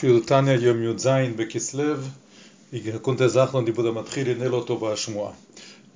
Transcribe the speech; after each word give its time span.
שיעור 0.00 0.20
תניא 0.20 0.52
יום 0.52 0.82
י"ז 0.82 1.08
בכסלו, 1.36 1.94
קונטס 3.02 3.36
אחרון 3.36 3.64
דיבור 3.64 3.86
המתחיל 3.88 4.28
ינהל 4.28 4.54
אותו 4.54 4.76
בשמועה. 4.76 5.32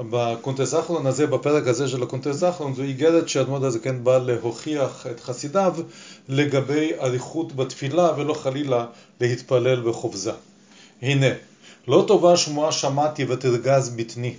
בקונטס 0.01 0.75
אחרון 0.75 1.07
הזה, 1.07 1.27
בפרק 1.27 1.67
הזה 1.67 1.89
של 1.89 2.03
הקונטס 2.03 2.43
אחרון, 2.43 2.75
זו 2.75 2.83
איגרת 2.83 3.29
שאדמות 3.29 3.63
הזה 3.63 3.79
כן 3.79 4.05
בא 4.05 4.19
להוכיח 4.19 5.07
את 5.11 5.21
חסידיו 5.21 5.75
לגבי 6.29 6.91
אריכות 7.01 7.57
בתפילה 7.57 8.13
ולא 8.17 8.35
חלילה 8.35 8.87
להתפלל 9.21 9.81
בחופזה. 9.81 10.33
הנה, 11.03 11.31
לא 11.89 12.05
טובה 12.09 12.37
שמועה 12.37 12.73
שמעתי 12.73 13.25
ותרגז 13.25 13.89
בטני. 13.89 14.35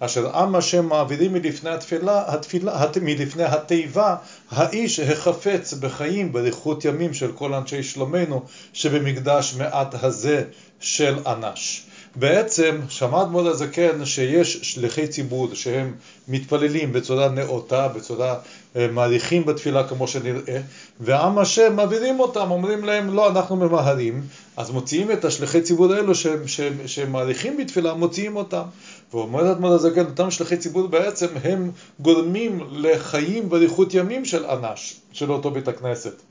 אשר 0.00 0.36
עם 0.36 0.56
השם 0.56 0.86
מעבירים 0.86 1.32
מלפני 1.32 1.70
התפילה, 1.70 2.22
התפילה, 2.26 2.86
מלפני 3.02 3.44
התיבה, 3.44 4.16
האיש 4.50 5.00
החפץ 5.00 5.72
בחיים 5.72 6.32
באריכות 6.32 6.84
ימים 6.84 7.14
של 7.14 7.32
כל 7.32 7.54
אנשי 7.54 7.82
שלומנו 7.82 8.44
שבמקדש 8.72 9.54
מעט 9.54 9.94
הזה 10.02 10.42
של 10.80 11.18
אנש. 11.26 11.82
בעצם 12.16 12.80
שמע 12.88 13.22
אדמו"ר 13.22 13.48
הזקן 13.48 14.04
שיש 14.04 14.58
שליחי 14.62 15.08
ציבור 15.08 15.54
שהם 15.54 15.94
מתפללים 16.28 16.92
בצורה 16.92 17.28
נאותה, 17.28 17.88
בצורה 17.88 18.34
אה, 18.76 18.88
מעריכים 18.88 19.44
בתפילה 19.44 19.88
כמו 19.88 20.08
שנראה, 20.08 20.60
ועם 21.00 21.38
השם 21.38 21.76
מעבירים 21.76 22.20
אותם, 22.20 22.50
אומרים 22.50 22.84
להם 22.84 23.14
לא, 23.14 23.30
אנחנו 23.30 23.56
ממהרים, 23.56 24.22
אז 24.56 24.70
מוציאים 24.70 25.12
את 25.12 25.24
השליחי 25.24 25.62
ציבור 25.62 25.92
האלו 25.92 26.14
שהם, 26.14 26.48
שהם, 26.48 26.74
שהם 26.86 27.12
מעריכים 27.12 27.56
בתפילה, 27.56 27.94
מוציאים 27.94 28.36
אותם. 28.36 28.62
ואומר 29.12 29.52
אדמו"ר 29.52 29.72
הזקן, 29.72 30.04
אותם 30.06 30.30
שליחי 30.30 30.56
ציבור 30.56 30.86
בעצם 30.86 31.26
הם 31.44 31.70
גורמים 32.00 32.60
לחיים 32.70 33.48
באריכות 33.48 33.94
ימים 33.94 34.24
של 34.24 34.46
אנש, 34.46 35.00
של 35.12 35.32
אותו 35.32 35.50
בית 35.50 35.68
הכנסת. 35.68 36.27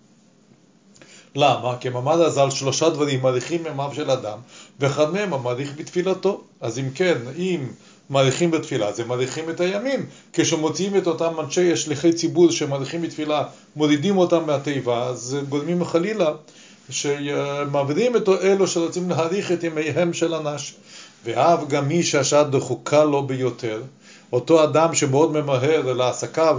למה? 1.35 1.75
כי 1.79 1.89
ממד 1.89 2.19
הז"ל 2.19 2.49
שלושה 2.49 2.89
דברים 2.89 3.21
מעריכים 3.21 3.65
ימיו 3.65 3.91
של 3.95 4.11
אדם, 4.11 4.37
ואחד 4.79 5.13
מהם 5.13 5.33
המעריך 5.33 5.73
בתפילתו. 5.77 6.41
אז 6.61 6.79
אם 6.79 6.89
כן, 6.95 7.17
אם 7.37 7.67
מעריכים 8.09 8.51
בתפילה, 8.51 8.93
זה 8.93 9.05
מעריכים 9.05 9.49
את 9.49 9.59
הימים. 9.59 10.05
כשמוציאים 10.33 10.97
את 10.97 11.07
אותם 11.07 11.39
אנשי 11.39 11.75
שליחי 11.75 12.13
ציבור 12.13 12.51
שמעריכים 12.51 13.01
בתפילה, 13.01 13.43
מורידים 13.75 14.17
אותם 14.17 14.45
מהתיבה, 14.45 15.03
אז 15.03 15.37
גורמים 15.49 15.85
חלילה 15.85 16.31
שמעבירים 16.89 18.15
את 18.15 18.29
אלו 18.29 18.67
שרוצים 18.67 19.09
להעריך 19.09 19.51
את 19.51 19.63
ימיהם 19.63 20.13
של 20.13 20.33
אנש. 20.33 20.75
ואף 21.25 21.59
גם 21.67 21.87
מי 21.87 22.03
שהשעה 22.03 22.43
דחוקה 22.43 23.03
לו 23.03 23.23
ביותר, 23.27 23.81
אותו 24.33 24.63
אדם 24.63 24.95
שמאוד 24.95 25.31
ממהר 25.31 25.93
לעסקיו, 25.93 26.57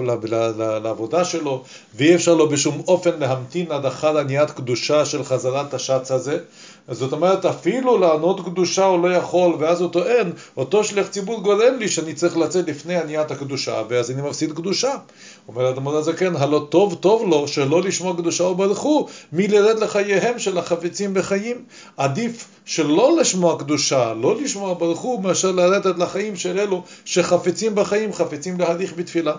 לעבודה 0.82 1.24
שלו, 1.24 1.62
ואי 1.94 2.14
אפשר 2.14 2.34
לו 2.34 2.48
בשום 2.48 2.82
אופן 2.88 3.18
להמתין 3.18 3.72
עד 3.72 3.86
אחר 3.86 4.18
עניית 4.18 4.50
קדושה 4.50 5.04
של 5.04 5.24
חזרת 5.24 5.74
השץ 5.74 6.10
הזה. 6.10 6.38
זאת 6.90 7.12
אומרת, 7.12 7.44
אפילו 7.44 7.98
לענות 7.98 8.44
קדושה 8.44 8.84
הוא 8.84 9.02
לא 9.02 9.14
יכול, 9.14 9.56
ואז 9.58 9.80
הוא 9.80 9.90
טוען, 9.90 10.32
אותו 10.56 10.84
שליח 10.84 11.08
ציבור 11.08 11.42
גורם 11.42 11.78
לי 11.78 11.88
שאני 11.88 12.14
צריך 12.14 12.36
לצאת 12.36 12.68
לפני 12.68 12.96
עניית 12.96 13.30
הקדושה, 13.30 13.82
ואז 13.88 14.10
אני 14.10 14.22
מפסיד 14.22 14.52
קדושה. 14.52 14.94
אומר 15.48 15.70
אדמון 15.70 15.94
הזקן, 15.94 16.36
הלא 16.36 16.66
טוב 16.68 16.94
טוב 16.94 17.28
לו 17.28 17.48
שלא 17.48 17.82
לשמוע 17.82 18.16
קדושה 18.16 18.44
וברכו, 18.44 19.06
מלרד 19.32 19.78
לחייהם 19.78 20.38
של 20.38 20.58
החפצים 20.58 21.14
בחיים. 21.14 21.64
עדיף 21.96 22.48
שלא 22.64 23.16
לשמוע 23.20 23.58
קדושה, 23.58 24.12
לא 24.14 24.36
לשמוע 24.36 24.74
ברכו, 24.74 25.18
מאשר 25.18 25.52
לרדת 25.52 25.98
לחיים 25.98 26.36
של 26.36 26.58
אלו 26.58 26.82
שחפצים 27.04 27.74
בחיים, 27.74 28.12
חפצים 28.12 28.60
להליך 28.60 28.92
בתפילה. 28.96 29.34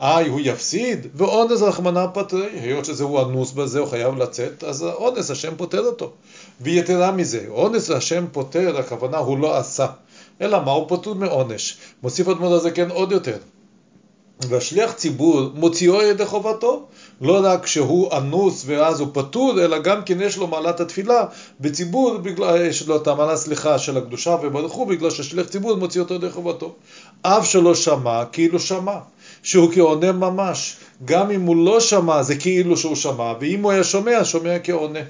איי, 0.00 0.28
הוא 0.28 0.40
יפסיד, 0.42 1.06
ואונס 1.14 1.62
רחמנא 1.62 2.06
פטרי, 2.14 2.48
היות 2.60 2.84
שזהו 2.84 3.22
אנוס 3.22 3.52
בזה, 3.52 3.78
הוא 3.78 3.88
חייב 3.88 4.18
לצאת, 4.18 4.64
אז 4.64 4.82
אונס 4.82 5.30
השם 5.30 5.56
פוטר 5.56 5.86
אותו. 5.86 6.12
ויתרה 6.60 7.12
מזה, 7.12 7.44
אונס 7.48 7.90
השם 7.90 8.24
פוטר, 8.32 8.78
הכוונה 8.78 9.18
הוא 9.18 9.38
לא 9.38 9.56
עשה. 9.56 9.86
אלא 10.40 10.64
מה, 10.64 10.70
הוא 10.70 10.88
פטור 10.88 11.14
מעונש. 11.14 11.78
מוסיף 12.02 12.28
אדמות 12.28 12.52
הזה 12.52 12.70
כן 12.70 12.90
עוד 12.90 13.12
יותר. 13.12 13.36
והשליח 14.48 14.92
ציבור 14.92 15.42
מוציאו 15.54 16.02
ידי 16.02 16.26
חובתו, 16.26 16.86
לא 17.20 17.40
רק 17.42 17.66
שהוא 17.66 18.12
אנוס 18.16 18.62
ואז 18.66 19.00
הוא 19.00 19.08
פטור, 19.12 19.64
אלא 19.64 19.78
גם 19.78 20.02
כן 20.02 20.20
יש 20.20 20.36
לו 20.36 20.46
מעלת 20.46 20.80
התפילה 20.80 21.24
בציבור, 21.60 22.16
בגלל, 22.16 22.66
יש 22.66 22.88
לו 22.88 22.96
את 22.96 23.06
המעלה 23.06 23.36
סליחה 23.36 23.78
של 23.78 23.98
הקדושה 23.98 24.36
וברוך 24.42 24.72
הוא, 24.72 24.86
בגלל 24.86 25.10
ששליח 25.10 25.46
ציבור 25.46 25.76
מוציא 25.76 26.00
אותו 26.00 26.14
ידי 26.14 26.30
חובתו. 26.30 26.74
אף 27.22 27.46
שלא 27.46 27.74
שמע, 27.74 28.24
כאילו 28.24 28.60
שמע, 28.60 28.98
שהוא 29.42 29.72
כעונה 29.72 30.12
ממש. 30.12 30.76
גם 31.04 31.30
אם 31.30 31.42
הוא 31.42 31.56
לא 31.56 31.80
שמע, 31.80 32.22
זה 32.22 32.36
כאילו 32.36 32.76
שהוא 32.76 32.96
שמע, 32.96 33.32
ואם 33.40 33.62
הוא 33.62 33.70
היה 33.72 33.84
שומע, 33.84 34.24
שומע 34.24 34.58
כעונה. 34.58 35.00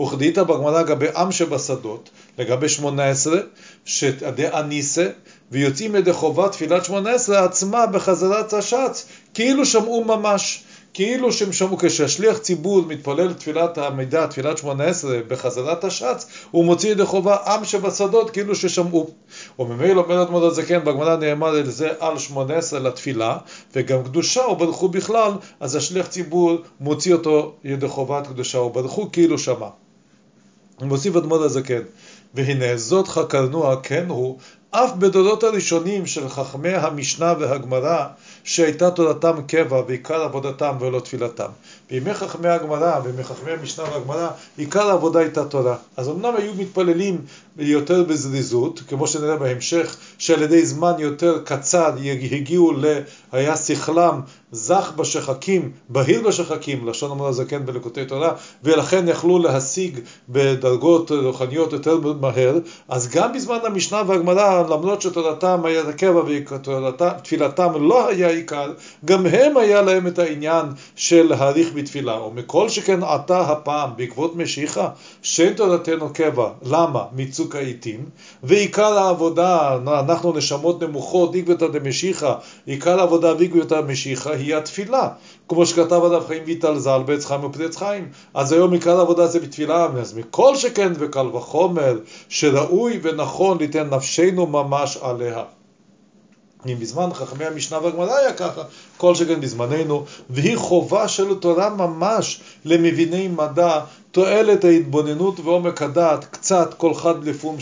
וכדאית 0.00 0.38
בגמרא 0.38 0.82
לגבי 0.82 1.06
עם 1.16 1.32
שבשדות, 1.32 2.10
לגבי 2.38 2.68
שמונה 2.68 3.08
עשרה, 3.08 3.38
שדי 3.84 4.48
אניסה, 4.48 5.08
ויוצאים 5.52 5.96
ידי 5.96 6.12
חובת 6.12 6.52
תפילת 6.52 6.84
שמונה 6.84 7.10
עשרה 7.10 7.44
עצמה 7.44 7.86
בחזרת 7.86 8.52
השץ, 8.52 9.06
כאילו 9.34 9.66
שמעו 9.66 10.04
ממש. 10.04 10.63
כאילו 10.94 11.32
שהם 11.32 11.52
שמעו, 11.52 11.78
כשהשליח 11.78 12.38
ציבור 12.38 12.82
מתפלל 12.82 13.32
תפילת 13.32 13.78
המידע, 13.78 14.26
תפילת 14.26 14.58
שמונה 14.58 14.84
עשרה, 14.84 15.18
בחזרת 15.28 15.84
השץ, 15.84 16.26
הוא 16.50 16.64
מוציא 16.64 16.90
ידי 16.90 17.04
חובה 17.04 17.36
עם 17.36 17.64
שבשדות 17.64 18.30
כאילו 18.30 18.54
ששמעו. 18.54 19.10
וממילא 19.58 20.00
אומר 20.00 20.22
אדמות 20.22 20.42
הזקן, 20.42 20.84
בגמרא 20.84 21.16
נאמר 21.16 21.48
על 21.48 21.70
זה 21.70 21.92
על 21.98 22.18
שמונה 22.18 22.54
עשרה 22.56 22.80
לתפילה, 22.80 23.38
וגם 23.74 24.04
קדושה 24.04 24.40
וברכו 24.40 24.88
בכלל, 24.88 25.32
אז 25.60 25.76
השליח 25.76 26.06
ציבור 26.06 26.56
מוציא 26.80 27.12
אותו 27.12 27.54
ידי 27.64 27.88
חובת 27.88 28.26
קדושה 28.26 28.58
וברכו 28.58 29.12
כאילו 29.12 29.38
שמע. 29.38 29.68
מוסיף 30.80 31.16
אדמות 31.16 31.40
הזקן, 31.40 31.82
והנה 32.34 32.76
זאת 32.76 33.08
חקרנוע 33.08 33.76
כן 33.82 34.04
הוא 34.08 34.38
אף 34.70 34.92
בדורות 34.98 35.42
הראשונים 35.42 36.06
של 36.06 36.28
חכמי 36.28 36.74
המשנה 36.74 37.34
והגמרא, 37.38 38.06
שהייתה 38.44 38.90
תורתם 38.90 39.42
קבע 39.46 39.82
ועיקר 39.86 40.22
עבודתם 40.22 40.76
ולא 40.80 41.00
תפילתם. 41.00 41.48
בימי 41.90 42.14
חכמי 42.14 42.48
הגמרא, 42.48 42.98
בימי 42.98 43.24
חכמי 43.24 43.50
המשנה 43.50 43.84
והגמרא, 43.84 44.28
עיקר 44.56 44.88
העבודה 44.88 45.20
הייתה 45.20 45.44
תורה. 45.44 45.76
אז 45.96 46.08
אמנם 46.08 46.34
היו 46.36 46.54
מתפללים 46.54 47.20
יותר 47.58 48.02
בזריזות, 48.02 48.82
כמו 48.88 49.06
שנראה 49.06 49.36
בהמשך, 49.36 49.96
שעל 50.18 50.42
ידי 50.42 50.66
זמן 50.66 50.92
יותר 50.98 51.40
קצר 51.44 51.92
הגיעו 52.32 52.72
ל... 52.72 52.84
היה 53.32 53.56
שכלם 53.56 54.20
זך 54.54 54.92
בשחקים, 54.96 55.70
בהיר 55.88 56.22
בשחקים, 56.28 56.88
לשון 56.88 57.10
אמר 57.10 57.26
הזקן 57.26 57.66
בלקוטי 57.66 58.04
תורה, 58.04 58.32
ולכן 58.64 59.08
יכלו 59.08 59.38
להשיג 59.38 60.00
בדרגות 60.28 61.10
רוחניות 61.10 61.72
יותר 61.72 61.98
מהר, 62.20 62.58
אז 62.88 63.08
גם 63.08 63.32
בזמן 63.32 63.58
המשנה 63.64 64.02
והגמרא, 64.06 64.62
למרות 64.62 65.02
שתורתם 65.02 65.60
היה 65.64 65.92
קבע 65.92 66.22
ותפילתם 66.26 67.70
לא 67.88 68.08
היה 68.08 68.28
עיקר, 68.28 68.72
גם 69.04 69.26
הם 69.26 69.56
היה 69.56 69.82
להם 69.82 70.06
את 70.06 70.18
העניין 70.18 70.66
של 70.96 71.26
להאריך 71.28 71.72
בתפילה. 71.74 72.20
ומכל 72.20 72.68
שכן 72.68 73.02
עתה 73.02 73.40
הפעם, 73.40 73.90
בעקבות 73.96 74.36
משיחה, 74.36 74.88
שאין 75.22 75.52
תורתנו 75.52 76.12
קבע, 76.12 76.48
למה? 76.62 77.04
מצוק 77.16 77.56
העיתים, 77.56 78.04
ועיקר 78.42 78.98
העבודה, 78.98 79.78
אנחנו 79.86 80.32
נשמות 80.32 80.82
נמוכות, 80.82 81.34
עקבתא 81.34 81.66
דמשיחא, 81.66 82.34
עיקר 82.66 83.00
העבודה 83.00 83.34
ועקבתא 83.38 83.80
דמשיחא 83.80 84.43
היא 84.44 84.56
התפילה, 84.56 85.08
כמו 85.48 85.66
שכתב 85.66 86.00
עליו 86.04 86.22
חיים 86.26 86.42
ויטל 86.46 86.78
ז"ל 86.78 87.02
בעץ 87.06 87.24
חיים 87.24 87.44
ופרץ 87.44 87.76
חיים. 87.76 88.08
אז 88.34 88.52
היום 88.52 88.72
עיקר 88.72 88.98
העבודה 88.98 89.26
זה 89.26 89.40
בתפילה, 89.40 89.88
אז 90.00 90.18
מכל 90.18 90.56
שכן 90.56 90.92
וקל 90.98 91.26
וחומר, 91.26 91.98
שראוי 92.28 93.00
ונכון 93.02 93.58
ליתן 93.58 93.88
נפשנו 93.90 94.46
ממש 94.46 94.98
עליה. 95.02 95.42
אם 96.66 96.78
בזמן 96.80 97.08
חכמי 97.14 97.44
המשנה 97.44 97.78
והגמרא 97.82 98.14
היה 98.14 98.32
ככה, 98.32 98.62
כל 98.96 99.14
שכן 99.14 99.40
בזמננו, 99.40 100.04
והיא 100.30 100.56
חובה 100.56 101.08
של 101.08 101.34
תורה 101.34 101.70
ממש 101.70 102.40
למביני 102.64 103.28
מדע, 103.28 103.80
תועלת 104.14 104.64
ההתבוננות 104.64 105.40
ועומק 105.40 105.82
הדעת, 105.82 106.24
קצת 106.24 106.74
כל 106.76 106.94
חד 106.94 107.24
לפום, 107.24 107.56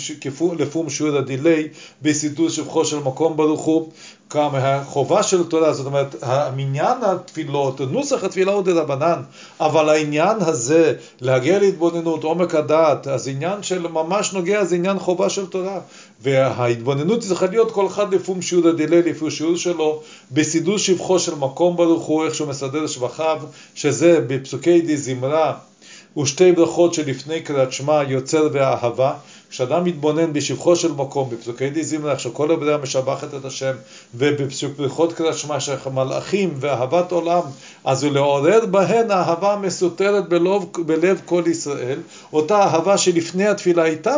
לפום 0.58 0.90
שיעור 0.90 1.16
הדיליי, 1.16 1.68
בסידור 2.02 2.48
שבחו 2.48 2.84
של 2.84 2.98
מקום 2.98 3.36
ברוך 3.36 3.60
הוא, 3.60 3.88
כמה 4.30 4.58
החובה 4.58 5.22
של 5.22 5.44
תורה, 5.44 5.72
זאת 5.72 5.86
אומרת, 5.86 6.14
המניין 6.22 6.96
התפילות, 7.02 7.80
נוסח 7.80 8.24
התפילה 8.24 8.52
הוא 8.52 8.62
דרבנן, 8.62 9.22
אבל 9.60 9.88
העניין 9.88 10.36
הזה, 10.40 10.94
להגיע 11.20 11.58
להתבוננות, 11.58 12.24
עומק 12.24 12.54
הדעת, 12.54 13.06
אז 13.06 13.28
עניין 13.28 13.62
של 13.62 13.88
ממש 13.88 14.32
נוגע, 14.32 14.64
זה 14.64 14.76
עניין 14.76 14.98
חובה 14.98 15.30
של 15.30 15.46
תורה. 15.46 15.80
וההתבוננות 16.22 17.20
צריכה 17.20 17.46
להיות 17.46 17.70
כל 17.70 17.86
אחד 17.86 18.14
לפום 18.14 18.42
שיעור 18.42 18.68
הדילי, 18.68 19.02
לפי 19.02 19.30
שיעור 19.30 19.56
שלו, 19.56 20.02
בסידור 20.30 20.78
שבחו 20.78 21.18
של 21.18 21.34
מקום 21.34 21.76
ברוך 21.76 22.04
הוא, 22.04 22.24
איך 22.24 22.34
שהוא 22.34 22.48
מסדר 22.48 22.86
שבחיו, 22.86 23.38
שזה 23.74 24.20
בפסוקי 24.26 24.80
די 24.80 24.96
זמרה. 24.96 25.71
ושתי 26.16 26.52
ברכות 26.52 26.94
שלפני 26.94 27.40
קריאת 27.40 27.72
שמע 27.72 28.02
יוצר 28.08 28.48
ואהבה, 28.52 29.14
כשאדם 29.52 29.84
מתבונן 29.84 30.32
בשבחו 30.32 30.76
של 30.76 30.92
מקום, 30.92 31.30
בפסוקי 31.30 31.70
די 31.70 31.84
זימנה, 31.84 32.18
שכל 32.18 32.50
הבריאה 32.50 32.76
משבחת 32.76 33.34
את 33.34 33.44
השם, 33.44 33.72
ובפסוקות 34.14 35.12
קריאת 35.12 35.38
שמע 35.38 35.60
של 35.60 35.74
מלאכים 35.94 36.54
ואהבת 36.56 37.12
עולם, 37.12 37.42
אז 37.84 38.04
הוא 38.04 38.12
לעורר 38.12 38.66
בהן 38.66 39.10
אהבה 39.10 39.56
מסותרת 39.62 40.28
בלב, 40.28 40.62
בלב 40.86 41.20
כל 41.24 41.42
ישראל, 41.46 41.98
אותה 42.32 42.62
אהבה 42.62 42.98
שלפני 42.98 43.46
התפילה 43.46 43.82
הייתה 43.82 44.14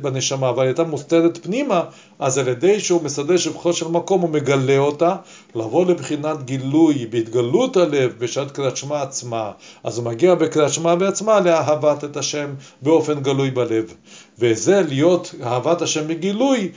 בנשמה, 0.00 0.48
אבל 0.48 0.64
הייתה 0.64 0.84
מוסתרת 0.84 1.38
פנימה, 1.42 1.82
אז 2.18 2.38
על 2.38 2.48
ידי 2.48 2.80
שהוא 2.80 3.02
מסדר 3.02 3.36
שבחו 3.36 3.72
של 3.72 3.88
מקום, 3.88 4.20
הוא 4.20 4.30
מגלה 4.30 4.78
אותה, 4.78 5.16
לבוא 5.54 5.86
לבחינת 5.86 6.44
גילוי, 6.44 7.06
בהתגלות 7.06 7.76
הלב, 7.76 8.14
בשעת 8.18 8.50
קריאת 8.50 8.76
שמע 8.76 9.02
עצמה. 9.02 9.50
אז 9.84 9.98
הוא 9.98 10.06
מגיע 10.06 10.34
בקריאת 10.34 10.72
שמע 10.72 10.94
בעצמה 10.94 11.40
לאהבת 11.40 12.04
את 12.04 12.16
השם 12.16 12.54
באופן 12.82 13.20
גלוי 13.20 13.50
בלב. 13.50 13.94
וזה 14.38 14.82
להיות 14.88 15.34
אהבת 15.42 15.82
השם 15.82 16.08
בגילוי, 16.08 16.70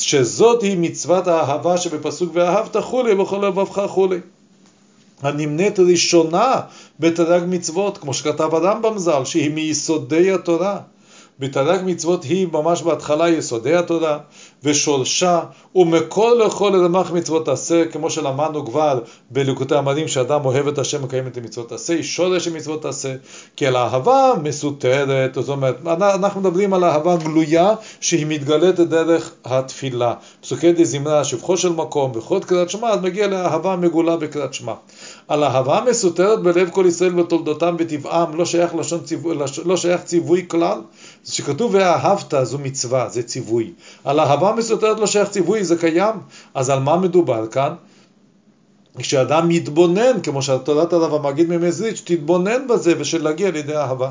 שזאת 0.00 0.62
היא 0.62 0.76
מצוות 0.78 1.26
האהבה 1.26 1.78
שבפסוק 1.78 2.30
ואהבת 2.32 2.76
חולי 2.76 3.14
בכל 3.14 3.46
לבבך 3.46 3.86
חולי. 3.88 4.18
הנמנית 5.22 5.78
ראשונה 5.78 6.60
בתרי"ג 7.00 7.42
מצוות, 7.48 7.98
כמו 7.98 8.14
שכתב 8.14 8.54
הרמב"ם 8.54 8.98
ז"ל, 8.98 9.24
שהיא 9.24 9.50
מיסודי 9.50 10.30
התורה. 10.32 10.80
בתרי"ג 11.38 11.80
מצוות 11.84 12.24
היא 12.24 12.46
ממש 12.52 12.82
בהתחלה 12.82 13.28
יסודי 13.28 13.74
התורה 13.74 14.18
ושורשה 14.62 15.40
ומכל 15.74 16.40
לכל 16.46 16.84
רמ"ח 16.84 17.10
מצוות 17.10 17.44
תעשה 17.44 17.84
כמו 17.84 18.10
שלמדנו 18.10 18.66
כבר 18.66 19.00
בליקוטי 19.30 19.74
המדים 19.74 20.08
שאדם 20.08 20.44
אוהב 20.44 20.68
את 20.68 20.78
השם 20.78 21.04
מקיים 21.04 21.26
את 21.26 21.36
המצוות 21.36 21.68
תעשה 21.68 21.94
היא 21.94 22.02
שורש 22.02 22.48
המצוות 22.48 22.82
תעשה 22.82 23.14
כי 23.56 23.66
על 23.66 23.76
האהבה 23.76 24.32
מסותרת 24.42 25.34
זאת 25.34 25.48
אומרת 25.48 25.76
אנחנו 25.86 26.40
מדברים 26.40 26.74
על 26.74 26.84
אהבה 26.84 27.16
גלויה 27.16 27.74
שהיא 28.00 28.26
מתגלית 28.26 28.80
דרך 28.80 29.32
התפילה. 29.44 30.14
פסוקי 30.40 30.72
די 30.72 30.84
זמרה 30.84 31.24
שבחו 31.24 31.56
של 31.56 31.72
מקום 31.72 32.12
וחוד 32.14 32.44
קריאת 32.44 32.70
שמע 32.70 32.88
אז 32.88 33.00
מגיע 33.00 33.26
לאהבה 33.26 33.76
מגולה 33.76 34.16
בקריאת 34.16 34.54
שמע 34.54 34.72
על 35.28 35.44
אהבה 35.44 35.80
מסותרת 35.90 36.42
בלב 36.42 36.70
כל 36.70 36.84
ישראל 36.88 37.20
ותולדותם 37.20 37.76
וטבעם 37.78 38.36
לא 38.36 38.44
שייך, 38.44 38.74
לשון 38.74 39.00
ציווי, 39.04 39.36
לא 39.64 39.76
שייך 39.76 40.02
ציווי 40.02 40.44
כלל 40.48 40.80
שכתוב 41.24 41.74
ואהבת 41.74 42.34
זו 42.42 42.58
מצווה, 42.58 43.08
זה 43.08 43.22
ציווי. 43.22 43.72
על 44.04 44.20
אהבה 44.20 44.52
מסותרת 44.52 45.00
לא 45.00 45.06
שייך 45.06 45.28
ציווי, 45.28 45.64
זה 45.64 45.76
קיים. 45.76 46.14
אז 46.54 46.70
על 46.70 46.80
מה 46.80 46.96
מדובר 46.96 47.46
כאן? 47.46 47.74
כשאדם 48.98 49.48
מתבונן, 49.48 50.20
כמו 50.22 50.42
שתורת 50.42 50.92
הרב 50.92 51.14
המגיד 51.14 51.48
ממזריץ', 51.48 52.02
תתבונן 52.04 52.66
בזה 52.68 52.94
ושלהגיע 52.98 53.50
לידי 53.50 53.76
אהבה. 53.76 54.10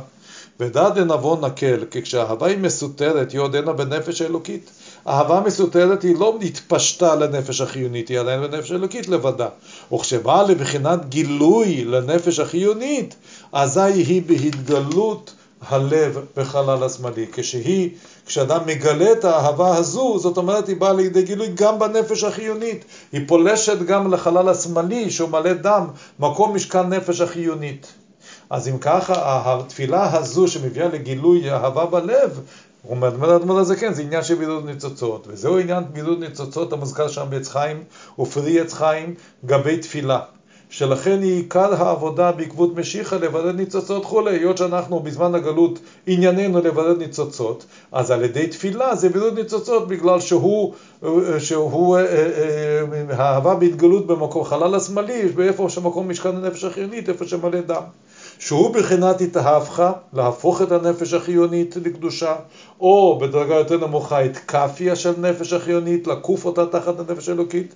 ודעת 0.59 0.97
ענבון 0.97 1.45
נקל, 1.45 1.85
כי 1.91 2.01
כשהאהבה 2.01 2.47
היא 2.47 2.57
מסותרת, 2.57 3.31
היא 3.31 3.39
עודנה 3.39 3.73
בנפש 3.73 4.21
האלוקית. 4.21 4.71
אהבה 5.07 5.41
מסותרת 5.45 6.03
היא 6.03 6.15
לא 6.19 6.37
התפשטה 6.41 7.15
לנפש 7.15 7.61
החיונית, 7.61 8.09
היא 8.09 8.19
עדיין 8.19 8.41
בנפש 8.41 8.71
האלוקית 8.71 9.07
לבדה. 9.07 9.47
וכשבאה 9.93 10.43
לבחינת 10.43 11.09
גילוי 11.09 11.83
לנפש 11.83 12.39
החיונית, 12.39 13.15
אזי 13.51 13.79
היא 13.81 14.21
בהתגלות 14.25 15.33
הלב 15.67 16.19
בחלל 16.37 16.83
השמאלי. 16.83 17.25
כשהיא, 17.33 17.89
כשאדם 18.25 18.61
מגלה 18.65 19.11
את 19.11 19.25
האהבה 19.25 19.77
הזו, 19.77 20.19
זאת 20.19 20.37
אומרת 20.37 20.67
היא 20.67 20.75
באה 20.75 20.93
לידי 20.93 21.23
גילוי 21.23 21.47
גם 21.53 21.79
בנפש 21.79 22.23
החיונית. 22.23 22.85
היא 23.11 23.21
פולשת 23.27 23.77
גם 23.81 24.13
לחלל 24.13 24.49
השמאלי 24.49 25.11
שהוא 25.11 25.29
מלא 25.29 25.53
דם, 25.53 25.87
מקום 26.19 26.55
משכן 26.55 26.89
נפש 26.93 27.21
החיונית. 27.21 27.87
אז 28.49 28.67
אם 28.67 28.77
ככה, 28.77 29.41
התפילה 29.45 30.17
הזו 30.17 30.47
שמביאה 30.47 30.87
לגילוי 30.87 31.51
אהבה 31.51 31.85
בלב, 31.85 32.39
הוא 32.87 32.95
אומר 32.95 33.33
האדמו"ר 33.33 33.59
הזה 33.59 33.75
כן, 33.75 33.93
זה 33.93 34.01
עניין 34.01 34.23
של 34.23 34.35
בידוד 34.35 34.65
ניצוצות, 34.65 35.27
וזהו 35.27 35.59
עניין 35.59 35.83
בידוד 35.93 36.19
ניצוצות 36.19 36.73
המוזכר 36.73 37.07
שם 37.07 37.25
בעץ 37.29 37.49
חיים 37.49 37.83
ופרי 38.19 38.59
עץ 38.59 38.73
חיים 38.73 39.13
גבי 39.45 39.77
תפילה. 39.77 40.19
שלכן 40.69 41.19
היא 41.21 41.35
עיקר 41.35 41.73
העבודה 41.73 42.31
בעקבות 42.31 42.75
משיחה 42.75 43.15
לבדד 43.15 43.55
ניצוצות 43.55 44.05
כולי, 44.05 44.31
היות 44.31 44.57
שאנחנו 44.57 44.99
בזמן 44.99 45.35
הגלות 45.35 45.79
ענייננו 46.07 46.59
לבדד 46.59 46.97
ניצוצות, 46.97 47.65
אז 47.91 48.11
על 48.11 48.23
ידי 48.23 48.47
תפילה 48.47 48.95
זה 48.95 49.09
בידוד 49.09 49.39
ניצוצות 49.39 49.87
בגלל 49.87 50.19
שהוא, 50.19 50.73
שהוא 51.39 51.97
האהבה 53.09 53.55
בהתגלות 53.55 54.07
במקום 54.07 54.43
חלל 54.43 54.75
השמאלי, 54.75 55.27
באיפה 55.27 55.69
שמקום 55.69 56.09
משכן 56.09 56.35
הנפש 56.35 56.63
החיונית, 56.63 57.09
איפה 57.09 57.25
שמלא 57.25 57.61
דם. 57.61 57.83
שהוא 58.39 58.73
בחינת 58.73 59.21
התאהבך, 59.21 59.91
להפוך 60.13 60.61
את 60.61 60.71
הנפש 60.71 61.13
החיונית 61.13 61.75
לקדושה, 61.75 62.35
או 62.79 63.19
בדרגה 63.21 63.55
יותר 63.55 63.87
נמוכה 63.87 64.25
את 64.25 64.37
כאפיה 64.37 64.95
של 64.95 65.13
נפש 65.17 65.53
החיונית, 65.53 66.07
לקוף 66.07 66.45
אותה 66.45 66.65
תחת 66.65 66.99
הנפש 66.99 67.29
האלוקית. 67.29 67.75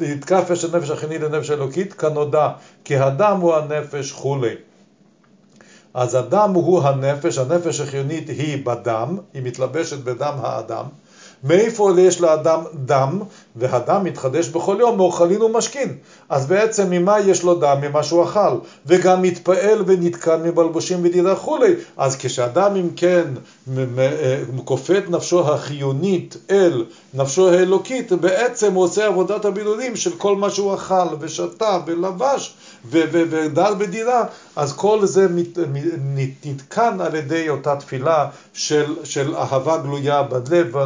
התקפיה 0.00 0.56
של 0.56 0.76
נפש 0.76 0.90
החיונית 0.90 1.20
לנפש 1.22 1.50
האלוקית, 1.50 1.92
כנודע, 1.92 2.48
כי 2.84 2.96
הדם 2.96 3.38
הוא 3.40 3.54
הנפש 3.54 4.12
כולי. 4.12 4.54
אז 5.94 6.14
הדם 6.14 6.50
הוא 6.54 6.82
הנפש, 6.82 7.38
הנפש 7.38 7.80
החיונית 7.80 8.28
היא 8.28 8.66
בדם, 8.66 9.18
היא 9.34 9.42
מתלבשת 9.42 9.98
בדם 9.98 10.34
האדם. 10.40 10.84
מאיפה 11.46 11.90
יש 11.98 12.20
לאדם 12.20 12.60
דם, 12.74 13.22
והדם 13.56 14.04
מתחדש 14.04 14.48
בכל 14.48 14.76
יום 14.80 14.96
מאוכלין 14.96 15.42
ומשכין. 15.42 15.94
אז 16.28 16.46
בעצם 16.46 16.90
ממה 16.90 17.20
יש 17.20 17.42
לו 17.42 17.54
דם? 17.54 17.76
ממה 17.82 18.02
שהוא 18.02 18.24
אכל. 18.24 18.56
וגם 18.86 19.22
מתפעל 19.22 19.82
ונתקן 19.86 20.42
מבלבושים 20.42 20.98
ודידה 21.02 21.36
כולי. 21.36 21.74
אז 21.96 22.16
כשאדם 22.16 22.76
אם 22.76 22.88
כן 22.96 23.24
כופה 24.64 24.98
את 24.98 25.10
נפשו 25.10 25.40
החיונית 25.40 26.36
אל 26.50 26.84
נפשו 27.14 27.48
האלוקית, 27.48 28.12
בעצם 28.12 28.74
הוא 28.74 28.84
עושה 28.84 29.06
עבודת 29.06 29.44
הבידודים 29.44 29.96
של 29.96 30.10
כל 30.18 30.36
מה 30.36 30.50
שהוא 30.50 30.74
אכל 30.74 31.06
ושתה 31.20 31.78
ולבש 31.86 32.54
ודל 32.90 33.74
בדירה, 33.78 34.24
אז 34.56 34.72
כל 34.72 35.06
זה 35.06 35.26
נתקן 36.44 37.00
על 37.00 37.14
ידי 37.14 37.48
אותה 37.48 37.76
תפילה 37.76 38.28
של, 38.52 38.94
של 39.04 39.36
אהבה 39.36 39.78
גלויה 39.78 40.22
בלב, 40.22 40.76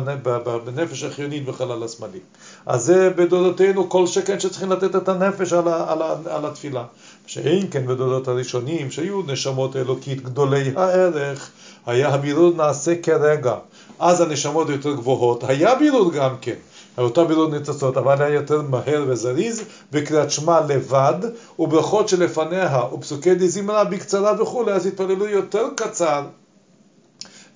בנפש 0.59 1.03
החיונית 1.03 1.45
בחלל 1.45 1.83
השמאלי. 1.83 2.19
אז 2.67 2.85
זה 2.85 3.11
בדודותינו 3.11 3.89
כל 3.89 4.07
שכן 4.07 4.41
שצריכים 4.41 4.73
לתת 4.73 4.97
את 4.97 5.09
הנפש 5.09 5.53
על, 5.53 5.69
ה, 5.69 5.93
על, 5.93 6.03
ה, 6.03 6.17
על 6.31 6.47
התפילה. 6.47 6.85
שאין 7.27 7.67
כן 7.71 7.87
בדודות 7.87 8.29
הראשונים, 8.29 8.91
שהיו 8.91 9.23
נשמות 9.27 9.77
אלוקית 9.77 10.23
גדולי 10.23 10.73
הערך, 10.77 11.51
היה 11.87 12.09
הבירור 12.09 12.53
נעשה 12.57 12.95
כרגע. 13.03 13.55
אז 13.99 14.21
הנשמות 14.21 14.69
יותר 14.69 14.93
גבוהות, 14.93 15.45
היה 15.45 15.75
בירור 15.75 16.13
גם 16.13 16.35
כן. 16.41 16.55
אותה 16.99 17.25
בירור 17.25 17.51
ניצוצות, 17.51 17.97
אבל 17.97 18.23
היה 18.23 18.35
יותר 18.35 18.63
מהר 18.63 19.05
וזריז, 19.09 19.63
וקריאת 19.93 20.31
שמע 20.31 20.61
לבד, 20.61 21.15
וברכות 21.59 22.09
שלפניה, 22.09 22.81
ופסוקי 22.93 23.35
דזמרה 23.35 23.85
בקצרה 23.85 24.43
וכולי, 24.43 24.73
אז 24.73 24.87
התפללו 24.87 25.27
יותר 25.27 25.65
קצר. 25.77 26.25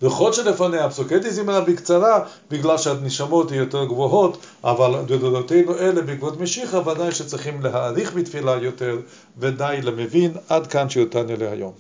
ברכות 0.03 0.35
שלפניה, 0.35 0.91
פסוקי 0.91 1.19
דזמרה 1.19 1.61
בקצרה, 1.61 2.21
בגלל 2.51 2.79
שהנשמות 2.79 3.51
היא 3.51 3.59
יותר 3.59 3.85
גבוהות, 3.85 4.39
אבל 4.65 5.03
בדודותינו 5.07 5.79
אלה 5.79 6.03
בעקבות 6.03 6.41
משיחה, 6.41 6.89
ודאי 6.89 7.13
שצריכים 7.13 7.63
להאריך 7.63 8.15
בתפילה 8.15 8.57
יותר, 8.57 8.99
ודי 9.39 9.81
למבין, 9.83 10.33
עד 10.49 10.67
כאן 10.67 10.89
שיותן 10.89 11.31
אלה 11.31 11.53
היום. 11.53 11.73